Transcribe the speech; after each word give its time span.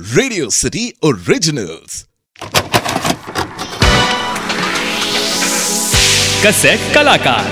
Radio 0.00 0.50
city 0.50 0.92
originals 1.04 2.06
cassette 6.46 6.94
कलाकार 6.94 7.50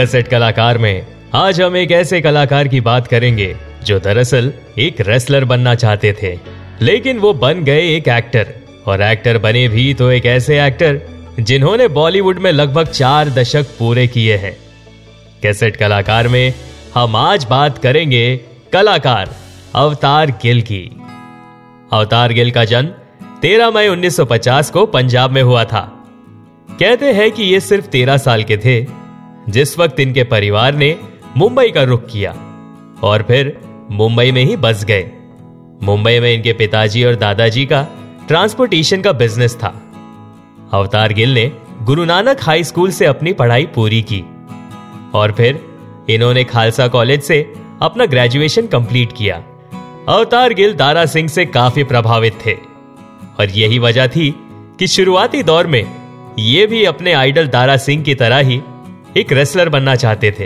cassette 0.00 0.28
कलाकार 0.28 0.78
में 0.78 1.06
आज 1.34 1.60
हम 1.60 1.76
एक 1.76 1.92
ऐसे 1.92 2.20
कलाकार 2.20 2.68
की 2.68 2.80
बात 2.80 3.06
करेंगे 3.06 3.56
जो 3.84 3.98
दरअसल 3.98 4.52
एक 4.78 5.00
रेसलर 5.00 5.44
बनना 5.44 5.74
चाहते 5.74 6.12
थे। 6.22 6.38
लेकिन 6.82 7.18
वो 7.18 7.34
बन 7.34 7.64
गए 7.64 7.96
एक 7.96 8.08
एक्टर 8.08 8.54
और 8.86 9.02
एक्टर 9.02 9.38
बने 9.38 9.68
भी 9.68 9.94
तो 9.94 10.10
एक 10.10 10.26
ऐसे 10.26 10.66
एक्टर 10.66 11.00
जिन्होंने 11.40 11.88
बॉलीवुड 11.88 12.38
में 12.38 12.52
लगभग 12.52 12.86
चार 12.86 13.30
दशक 13.30 13.66
पूरे 13.78 14.06
किए 14.06 14.36
हैं। 14.36 14.56
कैसेट 15.42 15.76
कलाकार 15.76 16.28
में 16.28 16.54
हम 16.94 17.16
आज 17.16 17.44
बात 17.44 17.78
करेंगे 17.78 18.36
कलाकार। 18.72 19.45
अवतार 19.76 20.30
गिल 20.30 20.62
की। 20.62 20.96
अवतार 21.92 22.32
गिल 22.32 22.50
का 22.50 22.64
जन्म 22.64 22.88
13 23.42 23.70
मई 23.70 23.88
1950 23.88 24.70
को 24.70 24.86
पंजाब 24.86 25.30
में 25.30 25.42
हुआ 25.42 25.64
था। 25.64 26.04
कहते 26.80 27.12
हैं 27.12 27.32
कि 27.32 27.42
ये 27.42 27.60
सिर्फ़ 27.60 27.86
13 27.86 28.16
साल 28.16 28.42
के 28.42 28.56
थे, 28.56 28.86
जिस 29.48 29.78
वक्त 29.78 30.00
इनके 30.00 30.24
परिवार 30.24 30.74
ने 30.74 30.98
मुंबई 31.36 31.70
का 31.70 31.82
रुख 31.82 32.06
किया 32.06 32.32
और 33.02 33.22
फिर 33.22 33.60
मुंबई 33.90 34.32
में 34.32 34.44
ही 34.44 34.56
बस 34.56 34.84
गए। 34.84 35.10
मुंबई 35.82 36.20
में 36.20 36.34
इनके 36.34 36.52
पिताजी 36.52 37.04
और 37.04 37.14
दादाजी 37.14 37.66
का 37.66 37.86
ट्रांसपोर्टेशन 38.28 39.02
का 39.02 39.12
बिज़नेस 39.12 39.56
था। 39.56 39.82
अवतार 40.72 41.12
गिल 41.12 41.34
ने 41.34 41.52
गुरु 41.82 42.04
नानक 42.04 42.36
हाई 42.42 42.64
स्कूल 42.64 42.90
से 42.90 43.06
अपनी 43.06 43.32
पढ़ाई 43.32 43.66
पूरी 43.66 44.02
की 44.02 44.24
और 45.14 45.32
फिर 45.32 45.60
इन्होंने 46.10 46.44
खालसा 46.44 46.88
कॉलेज 46.88 47.22
से 47.22 47.52
अपना 47.82 48.06
ग्रेजुएशन 48.06 48.66
कंप्लीट 48.66 49.12
किया। 49.12 49.44
अवतार 50.08 50.52
गिल 50.52 50.74
दारा 50.74 51.06
सिंह 51.06 51.28
से 51.28 51.46
काफ़ी 51.46 51.84
प्रभावित 51.84 52.34
थे। 52.46 52.52
और 53.40 53.50
यही 53.50 53.78
वजह 53.78 54.06
थी 54.06 54.34
कि 54.78 54.86
शुरुआती 54.86 55.42
दौर 55.42 55.66
में 55.66 55.96
ये 56.38 56.66
भी 56.66 56.84
अपने 56.84 57.12
आइडल 57.12 57.48
दारा 57.48 57.76
सिंह 57.76 58.02
की 58.02 58.14
तरह 58.14 58.36
ही 58.36 58.62
एक 59.16 59.32
रेसलर 59.32 59.68
बनना 59.68 59.94
चाहते 59.94 60.30
थे। 60.30 60.44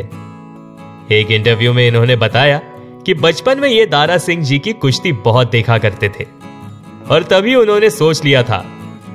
एक 1.15 1.31
इंटरव्यू 1.31 1.73
में 1.73 1.89
इन्होंने 1.89 2.17
बताया 2.17 2.59
कि 3.07 3.15
बचपन 3.15 3.59
में 3.59 3.69
ये 3.69 3.87
दारा 3.87 4.19
सिंह 4.19 4.45
जी 4.45 4.59
की 4.59 4.73
कुश्ती 4.73 5.13
बहुत 5.13 5.51
देखा 5.51 5.79
करते 5.79 6.09
थे। 6.09 6.27
और 7.11 7.23
तभी 7.23 7.55
उन्होंने 7.55 7.91
सोच 7.91 8.25
लिया 8.25 8.43
था 8.43 8.67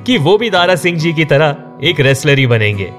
कि 0.06 0.18
वो 0.18 0.38
भी 0.38 0.50
दारा 0.50 0.76
सिंह 0.76 0.98
जी 0.98 1.12
की 1.12 1.24
तरह 1.24 1.56
एक 1.84 2.00
रेसलर 2.00 2.38
ही 2.38 2.46
बनेंगे। 2.46 2.92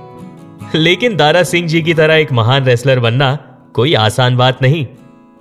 लेकिन 0.76 1.16
दारा 1.16 1.44
सिंह 1.44 1.68
जी 1.68 1.82
की 1.82 1.94
तरह 1.94 2.16
एक 2.16 2.32
महान 2.32 2.66
रेसलर 2.66 3.00
बनना 3.00 3.36
कोई 3.74 3.94
आसान 3.94 4.38
बात 4.38 4.62
नहीं। 4.62 4.88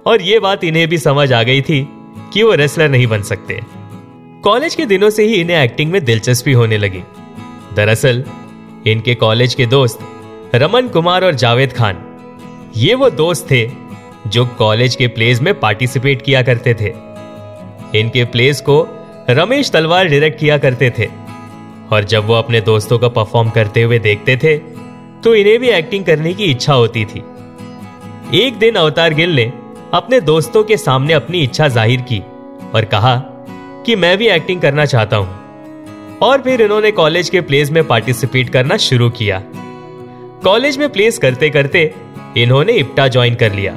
और 0.07 0.23
ये 0.23 0.39
बात 0.39 0.65
इन्हें 0.65 0.89
भी 0.89 0.99
समझ 0.99 1.33
आ 1.33 1.43
गई 1.43 1.63
थी 1.63 1.89
कि 2.33 2.43
वो 2.43 2.55
रेसलर 2.55 2.89
नहीं 2.89 3.07
बन 3.07 3.23
सकते। 3.23 3.61
कॉलेज 4.45 4.75
के 4.75 4.87
दिनों 4.87 5.11
से 5.11 5.25
ही 5.25 5.35
इन्हें 5.35 5.57
एक्टिंग 5.57 5.91
में 5.93 6.05
दिलचस्पी 6.05 6.53
होने 6.53 6.79
लगी। 6.79 7.03
दरअसल, 7.75 8.25
इनके 8.87 9.15
कॉलेज 9.15 9.55
के 9.55 9.67
दोस्त 9.67 9.99
रमन 10.55 10.89
कुमार 10.89 11.25
और 11.25 11.35
जावेद 11.35 11.73
खान, 11.73 12.03
ये 12.77 12.95
वो 12.95 13.11
दोस्त 13.11 13.51
थे 13.51 13.71
जो 14.27 14.47
कॉलेज 14.47 14.97
के 14.97 15.07
प्लेज 15.07 15.41
में 15.41 15.59
पार्टिसिपेट 15.61 16.23
किया 16.23 16.43
करते 16.43 16.75
थे। 16.75 16.93
इनके 18.01 18.25
प्लेज 18.25 18.61
को 18.61 18.87
रमेश 19.31 19.71
तलवार 19.71 20.09
डायरेक्ट 20.09 20.41
किया 20.41 20.59
करते 20.59 20.93
थे 20.99 21.09
और 21.93 22.05
जब 22.05 22.27
वो 22.27 22.35
अपने 22.35 22.61
दोस्तों 22.61 22.99
को 22.99 23.09
परफॉर्म 23.09 23.51
करते 23.51 23.83
हुए 23.83 23.99
देखते 23.99 24.37
थे 24.37 24.57
तो 25.25 25.35
इन्हें 25.35 25.59
भी 25.59 25.69
एक्टिंग 25.69 26.05
करने 26.05 26.33
की 26.35 26.45
इच्छा 26.45 26.75
होती 26.75 27.05
थी। 27.05 27.23
एक 28.35 28.57
दिन 28.59 28.75
अवतार 28.75 29.15
गिल 29.15 29.35
ने 29.35 29.53
अपने 29.95 30.21
दोस्तों 30.21 30.63
के 30.65 30.77
सामने 30.77 31.13
अपनी 31.13 31.43
इच्छा 31.43 31.67
ज़ाहिर 31.69 32.01
की 32.01 32.19
और 32.75 32.85
कहा 32.85 33.17
कि 33.87 33.97
मैं 33.97 34.17
भी 34.19 34.29
एक्टिंग 34.29 34.61
करना 34.61 34.85
चाहता 34.85 35.17
हूँ। 35.17 36.19
और 36.23 36.41
फिर 36.43 36.61
इन्होंने 36.63 36.91
कॉलेज 36.91 37.29
के 37.31 37.41
प्लेस 37.41 37.71
में 37.71 37.87
पार्टिसिपेट 37.87 38.49
करना 38.49 38.77
शुरू 38.77 39.11
किया। 39.11 39.43
कॉलेज 40.45 40.79
में 40.79 40.89
प्लेस 40.89 41.19
करते 41.19 41.51
करते 41.51 41.93
इन्होंने 42.37 42.73
इप्टा 42.73 43.07
ज्वाइन 43.09 43.35
कर 43.35 43.53
लिया। 43.53 43.73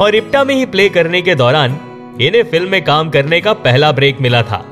और 0.00 0.14
इप्टा 0.14 0.44
में 0.44 0.54
ही 0.54 0.66
प्ले 0.66 0.88
करने 0.88 1.22
के 1.22 1.34
दौरान 1.34 1.78
इन्हें 2.20 2.42
फ़िल्म 2.42 2.70
में 2.70 2.82
काम 2.84 3.10
करने 3.10 3.40
का 3.40 3.52
पहला 3.52 3.92
ब्रेक 3.92 4.20
मिला 4.20 4.42
था। 4.42 4.64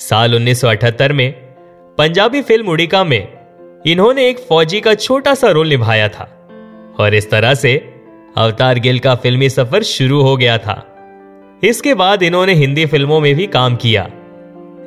साल 0.00 0.34
1978 0.34 1.12
में 1.12 1.30
पंजाबी 1.98 2.42
फ़िल्म 2.42 2.68
उड़िका 2.68 3.04
में 3.04 3.28
इन्होंने 3.86 4.28
एक 4.28 4.38
फौजी 4.38 4.80
का 4.80 4.94
छोटा 4.94 5.34
सा 5.34 5.50
रोल 5.50 5.68
निभाया 5.68 6.08
था। 6.08 6.34
और 7.00 7.14
इस 7.14 7.30
तरह 7.30 7.54
से 7.54 7.76
अवतार 8.36 8.78
गिल 8.78 8.98
का 8.98 9.14
फिल्मी 9.14 9.48
सफ़र 9.48 9.82
शुरू 9.82 10.20
हो 10.22 10.36
गया 10.36 10.58
था। 10.58 10.84
इसके 11.64 11.94
बाद 11.94 12.22
इन्होंने 12.22 12.52
हिंदी 12.54 12.86
फ़िल्मों 12.86 13.20
में 13.20 13.34
भी 13.34 13.46
काम 13.46 13.76
किया। 13.76 14.08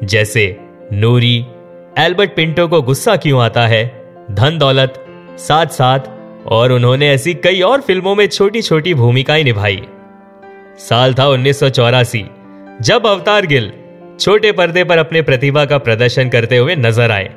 जैसे 0.03 0.46
नूरी, 0.94 1.38
एल्बर्ट 2.00 2.35
पिंटो 2.35 2.68
को 2.68 2.81
गुस्सा 2.81 3.16
क्यों 3.16 3.41
आता 3.41 3.66
है, 3.68 3.85
धन 4.31 4.57
दौलत 4.57 5.03
साथ 5.40 5.66
साथ 5.66 6.00
और 6.47 6.72
उन्होंने 6.72 7.09
ऐसी 7.09 7.34
कई 7.34 7.62
और 7.62 7.81
फ़िल्मों 7.81 8.16
में 8.16 8.28
छोटी 8.28 8.62
छोटी 8.62 8.94
भूमिकाएँ 8.94 9.44
निभाई। 9.44 9.81
साल 10.79 11.13
था 11.13 11.28
उन्नीस 11.28 11.59
सौ 11.59 11.69
चौरासी, 11.69 12.25
जब 12.81 13.08
अवतार 13.08 13.46
गिल 13.46 13.72
छोटे 14.19 14.52
पर्दे 14.52 14.84
पर 14.84 14.97
अपने 14.97 15.22
प्रतिभा 15.22 15.66
का 15.66 15.78
प्रदर्शन 15.78 16.29
करते 16.29 16.58
हुए 16.58 16.75
नज़र 16.75 17.12
आए, 17.12 17.29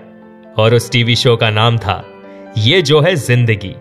और 0.59 0.75
उस 0.75 0.91
टीवी 0.91 1.17
शो 1.17 1.37
का 1.37 1.51
नाम 1.51 1.79
था, 1.79 2.05
ये 2.59 2.83
जो 2.83 3.01
है 3.01 3.15
ज़िंदगी। 3.17 3.75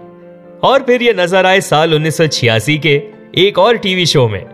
और 0.64 0.84
फिर 0.84 1.02
ये 1.04 1.14
नज़र 1.14 1.46
आए 1.46 1.62
साल 1.62 1.94
1986 1.94 2.78
के 2.78 3.02
एक 3.38 3.58
और 3.60 3.78
टीवी 3.78 4.06
शो 4.06 4.28
में, 4.28 4.46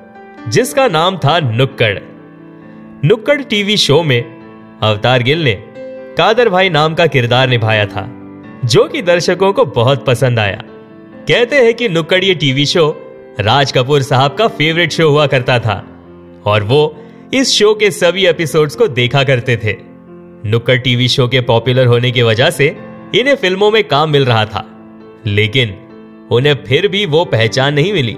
जिसका 0.49 0.87
नाम 0.87 1.17
था 1.17 1.39
नुक्कड़। 1.39 1.97
नुक्कड़ 3.05 3.41
टीवी 3.41 3.75
शो 3.77 4.01
में 4.03 4.21
अवतार 4.81 5.23
गिल 5.23 5.43
ने 5.43 5.53
कादर 6.17 6.49
भाई 6.49 6.69
नाम 6.69 6.93
का 6.93 7.05
किरदार 7.07 7.49
निभाया 7.49 7.85
था, 7.85 8.07
जो 8.65 8.87
कि 8.87 9.01
दर्शकों 9.01 9.51
को 9.53 9.65
बहुत 9.67 10.05
पसंद 10.05 10.39
आया। 10.39 10.61
कहते 11.27 11.55
हैं 11.55 11.73
कि 11.73 11.89
नुक्कड़ 11.89 12.23
ये 12.23 12.33
टीवी 12.35 12.65
शो 12.65 12.89
राज 13.39 13.71
कपूर 13.71 14.01
साहब 14.01 14.35
का 14.35 14.47
फेवरेट 14.47 14.91
शो 14.91 15.09
हुआ 15.09 15.27
करता 15.27 15.59
था, 15.59 15.75
और 16.45 16.63
वो 16.63 16.95
इस 17.33 17.51
शो 17.51 17.73
के 17.73 17.91
सभी 17.91 18.25
एपिसोड्स 18.25 18.75
को 18.75 18.87
देखा 18.89 19.23
करते 19.23 19.57
थे। 19.57 19.75
नुक्कड़ 20.45 20.77
टीवी 20.77 21.07
शो 21.07 21.27
के 21.27 21.41
पॉपुलर 21.41 21.85
होने 21.85 22.11
की 22.11 22.21
वजह 22.21 22.49
से 22.49 22.75
इन्हें 23.15 23.35
फ़िल्मों 23.35 23.71
में 23.71 23.83
काम 23.83 24.09
मिल 24.09 24.25
रहा 24.25 24.45
था, 24.45 24.65
लेकिन 25.27 25.75
उन्हें 26.31 26.53
फिर 26.63 26.87
भी 26.87 27.05
वो 27.05 27.25
पहचान 27.25 27.73
नहीं 27.73 27.93
मिली। 27.93 28.15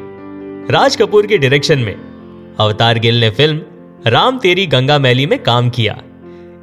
राज 0.73 0.95
कपूर 0.95 1.27
के 1.27 1.37
डायरेक्शन 1.37 1.79
में 1.79 1.93
अवतार 2.59 2.99
गिल 2.99 3.19
ने 3.19 3.29
फ़िल्म 3.29 3.61
राम 4.07 4.39
तेरी 4.39 4.65
गंगा 4.67 4.99
मैली 4.99 5.25
में 5.25 5.37
काम 5.43 5.69
किया। 5.69 5.93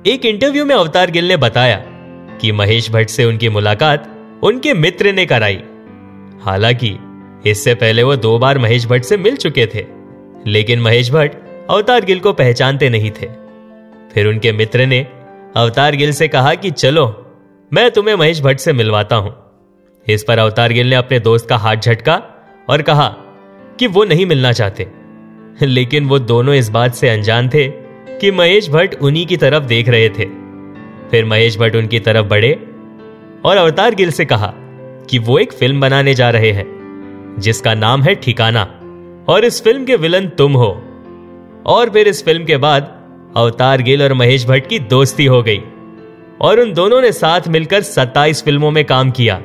एक 0.07 0.27
इंटरव्यू 0.27 0.65
में 0.65 0.75
अवतार 0.75 1.11
गिल 1.11 1.29
ने 1.29 1.37
बताया 1.37 1.77
कि 2.41 2.53
महेश 2.53 2.91
भट्ट 2.91 3.09
से 3.09 3.25
उनकी 3.25 3.49
मुलाकात 3.49 4.15
उनके 4.43 4.75
मित्र 4.75 5.13
ने 5.13 5.27
कराई। 5.27 5.61
हालाँकि 6.43 6.97
इससे 7.47 7.75
पहले 7.75 8.03
वो 8.03 8.17
दो 8.17 8.39
बार 8.39 8.59
महेश 8.59 8.87
भट्ट 8.87 9.05
से 9.05 9.17
मिल 9.17 9.37
चुके 9.37 9.67
थे, 9.67 9.85
लेकिन 10.47 10.81
महेश 10.81 11.11
भट्ट 11.11 11.37
अवतार 11.71 12.05
गिल 12.05 12.21
को 12.21 12.33
पहचानते 12.33 12.89
नहीं 12.89 13.11
थे। 13.11 13.27
फिर 14.15 14.27
उनके 14.27 14.53
मित्र 14.53 14.87
ने 14.87 15.07
अवतार 15.57 15.97
गिल 15.97 16.13
से 16.13 16.29
कहा 16.29 16.55
कि 16.55 16.71
चलो, 16.71 17.07
मैं 17.73 17.91
तुम्हें 17.91 18.15
महेश 18.15 18.41
भट्ट 18.41 18.61
से 18.61 18.73
मिलवाता 18.73 19.17
हूँ। 19.17 19.35
इस 20.09 20.25
पर 20.25 20.39
अवतार 20.39 20.73
गिल 20.73 20.87
ने 20.87 20.97
अपने 20.97 21.21
दोस्त 21.21 21.49
का 21.49 21.57
हाथ 21.57 21.77
झटका 21.77 22.23
और 22.69 22.83
कहा 22.83 23.09
कि 23.79 23.87
वो 23.87 24.05
नहीं 24.05 24.27
मिलना 24.27 24.53
चाहते। 24.53 24.87
लेकिन 25.63 26.05
वो 26.05 26.19
दोनों 26.19 26.55
इस 26.55 26.69
बात 26.69 26.95
से 26.95 27.09
अनजान 27.09 27.49
थे 27.49 27.69
कि 28.21 28.31
महेश 28.31 28.69
भट्ट 28.71 28.95
उन्हीं 28.95 29.27
की 29.27 29.37
तरफ़ 29.37 29.65
देख 29.65 29.89
रहे 29.89 30.09
थे। 30.09 30.25
फिर 31.11 31.25
महेश 31.25 31.59
भट्ट 31.59 31.77
उनकी 31.77 32.01
तरफ़ 32.01 32.27
बढ़े 32.27 32.53
और 33.45 33.57
अवतार 33.57 33.95
गिल 33.95 34.11
से 34.11 34.25
कहा 34.25 34.53
कि 35.11 35.19
वो 35.19 35.39
एक 35.39 35.53
फ़िल्म 35.53 35.81
बनाने 35.81 36.15
जा 36.15 36.31
रहे 36.31 36.53
हैं, 36.53 36.67
जिसका 37.39 37.75
नाम 37.75 38.03
है 38.03 38.15
ठिकाना 38.15 38.63
और 39.29 39.45
इस 39.45 39.63
फ़िल्म 39.65 39.85
के 39.85 39.97
विलन 39.97 40.27
तुम 40.29 40.53
हो। 40.53 40.71
और 41.67 41.91
फिर 41.91 42.09
इस 42.09 42.25
फ़िल्म 42.25 42.45
के 42.45 42.57
बाद 42.57 42.95
अवतार 43.37 43.83
गिल 43.83 44.03
और 44.03 44.13
महेश 44.13 44.47
भट्ट 44.47 44.67
की 44.67 44.79
दोस्ती 44.79 45.25
हो 45.25 45.43
गई 45.43 45.61
और 46.41 46.61
उन 46.61 46.73
दोनों 46.73 47.01
ने 47.03 47.13
साथ 47.13 47.49
मिलकर 47.49 47.83
27 47.83 48.43
फ़िल्मों 48.45 48.71
में 48.71 48.85
काम 48.85 49.11
किया। 49.11 49.41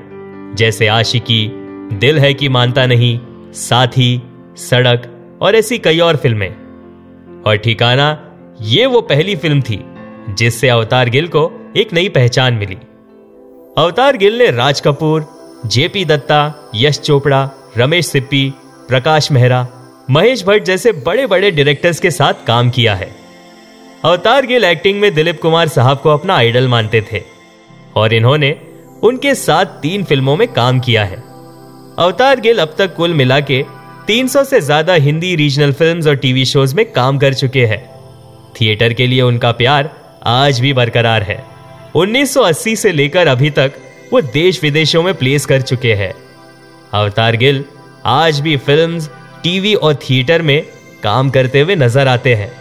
जैसे 0.56 0.88
आशिकी, 0.88 1.52
दिल 1.94 2.20
है 2.20 2.34
कि 2.34 2.50
मानता 2.50 2.86
नहीं, 2.86 3.20
साथी, 3.54 4.22
सड़क 4.58 5.10
और 5.42 5.56
ऐसी 5.56 5.78
कई 5.78 6.00
और 6.00 6.16
फ़िल्में। 6.16 6.50
और 7.48 7.56
ठिकाना, 7.56 8.32
ये 8.62 8.86
वो 8.86 9.02
पहली 9.02 9.36
फ़िल्म 9.36 9.62
थी, 9.62 9.86
जिससे 10.30 10.70
अवतार 10.70 11.10
गिल 11.10 11.28
को 11.28 11.74
एक 11.78 11.94
नई 11.94 12.10
पहचान 12.10 12.54
मिली। 12.54 12.78
अवतार 13.78 14.18
गिल 14.18 14.38
ने 14.38 14.52
राज 14.52 14.82
कपूर, 14.82 15.28
जेपी 15.66 16.06
दत्ता, 16.06 16.72
यश 16.76 17.00
चोपड़ा, 17.00 17.52
रमेश 17.78 18.06
सिप्पी, 18.06 18.54
प्रकाश 18.88 19.32
मेहरा, 19.32 19.68
महेश 20.10 20.46
भट्ट 20.46 20.64
जैसे 20.64 20.92
बड़े 20.92 21.28
बड़े 21.28 21.52
डायरेक्टर्स 21.52 22.00
के 22.00 22.12
साथ 22.12 22.34
काम 22.48 22.70
किया 22.70 22.96
है। 22.96 23.16
अवतार 24.06 24.46
गिल 24.46 24.64
एक्टिंग 24.64 25.00
में 25.00 25.14
दिलीप 25.14 25.42
कुमार 25.42 25.68
साहब 25.68 26.00
को 26.00 26.10
अपना 26.10 26.36
आइडल 26.36 26.68
मानते 26.68 27.02
थे। 27.02 27.24
और 27.96 28.14
इन्होंने 28.14 28.62
उनके 29.04 29.34
साथ 29.36 29.66
तीन 29.82 30.04
फ़िल्मों 30.04 30.36
में 30.38 30.48
काम 30.48 30.80
किया 30.80 31.04
है। 31.06 31.18
अवतार 32.00 32.40
गिल 32.40 32.60
अब 32.60 32.76
तक 32.78 32.96
कुल 32.96 33.14
मिला 33.14 33.40
के 33.40 33.64
300 34.08 34.44
से 34.44 34.62
ज़्यादा 34.62 34.94
हिंदी 34.94 35.36
रीजनल 35.36 35.72
फिल्म्स 35.72 36.08
और 36.08 36.16
टीवी 36.16 36.46
शोज़ 36.46 36.76
में 36.76 36.92
काम 36.92 37.18
कर 37.18 37.34
चुके 37.34 37.66
हैं। 37.66 37.82
थिएटर 38.62 38.94
के 38.94 39.08
लिए 39.08 39.22
उनका 39.22 39.52
प्यार 39.52 39.90
आज 40.26 40.60
भी 40.60 40.74
बरकरार 40.74 41.24
है। 41.24 41.44
1980 41.96 42.76
से 42.76 42.92
लेकर 42.92 43.28
अभी 43.28 43.50
तक 43.50 43.74
वो 44.14 44.22
देश 44.22 44.64
विदेशों 44.64 45.04
में 45.04 45.14
प्लेस 45.14 45.46
कर 45.46 45.62
चुके 45.62 45.94
हैं। 45.94 46.14
अवतार 46.94 47.36
गिल 47.36 47.64
आज 48.06 48.40
भी 48.40 48.58
फिल्म्स, 48.58 49.10
टीवी 49.44 49.74
और 49.74 49.96
थिएटर 49.96 50.42
में 50.42 50.62
काम 51.04 51.30
करते 51.30 51.62
हुए 51.62 51.76
नज़र 51.76 52.08
आते 52.08 52.34
हैं। 52.36 52.52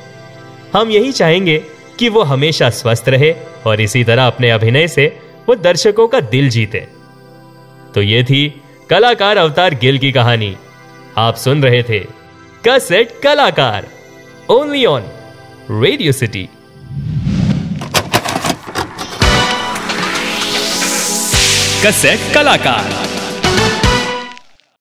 हम 0.74 0.90
यही 0.90 1.12
चाहेंगे 1.12 1.62
कि 1.98 2.08
वो 2.08 2.22
हमेशा 2.22 2.70
स्वस्थ 2.70 3.08
रहे 3.08 3.34
और 3.66 3.80
इसी 3.80 4.04
तरह 4.04 4.26
अपने 4.26 4.50
अभिनय 4.50 4.88
से 4.88 5.06
वो 5.48 5.54
दर्शकों 5.54 6.08
का 6.08 6.20
दिल 6.20 6.48
जीते। 6.50 6.86
तो 7.94 8.02
ये 8.02 8.22
थी 8.24 8.42
कलाकार 8.90 9.36
अवतार 9.36 9.74
गिल 9.74 9.98
की 9.98 10.12
कहानी। 10.12 10.56
आप 11.18 11.36
सुन 11.36 11.62
रहे 11.62 11.82
थे 11.82 11.98
कसेट 12.68 13.20
कलाकार 13.22 13.86
only 14.50 14.84
on 14.86 15.04
Radio 15.70 16.12
City 16.12 16.48
cassette 21.84 22.32
कलाकार। 22.34 23.01